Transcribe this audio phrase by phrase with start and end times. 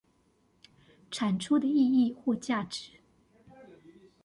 [1.11, 2.93] 產出的意義或價值